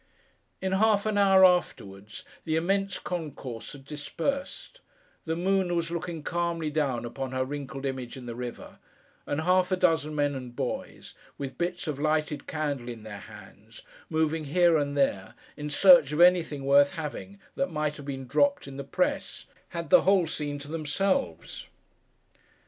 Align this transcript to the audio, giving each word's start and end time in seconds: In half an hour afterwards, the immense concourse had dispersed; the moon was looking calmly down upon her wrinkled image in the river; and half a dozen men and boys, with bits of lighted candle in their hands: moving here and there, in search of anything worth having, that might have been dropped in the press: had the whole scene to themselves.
In 0.63 0.71
half 0.71 1.05
an 1.05 1.15
hour 1.15 1.45
afterwards, 1.45 2.25
the 2.43 2.55
immense 2.55 2.97
concourse 2.97 3.73
had 3.73 3.85
dispersed; 3.85 4.81
the 5.25 5.35
moon 5.35 5.75
was 5.75 5.91
looking 5.91 6.23
calmly 6.23 6.71
down 6.71 7.05
upon 7.05 7.33
her 7.33 7.45
wrinkled 7.45 7.85
image 7.85 8.17
in 8.17 8.25
the 8.25 8.33
river; 8.33 8.79
and 9.27 9.41
half 9.41 9.71
a 9.71 9.75
dozen 9.75 10.15
men 10.15 10.33
and 10.33 10.55
boys, 10.55 11.13
with 11.37 11.59
bits 11.59 11.85
of 11.87 11.99
lighted 11.99 12.47
candle 12.47 12.89
in 12.89 13.03
their 13.03 13.19
hands: 13.19 13.83
moving 14.09 14.45
here 14.45 14.75
and 14.75 14.97
there, 14.97 15.35
in 15.55 15.69
search 15.69 16.11
of 16.11 16.19
anything 16.19 16.65
worth 16.65 16.93
having, 16.93 17.39
that 17.53 17.69
might 17.69 17.97
have 17.97 18.05
been 18.07 18.25
dropped 18.25 18.67
in 18.67 18.77
the 18.77 18.83
press: 18.83 19.45
had 19.69 19.91
the 19.91 20.01
whole 20.01 20.25
scene 20.25 20.57
to 20.57 20.67
themselves. 20.67 21.67